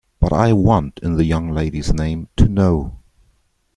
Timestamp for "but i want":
0.19-0.99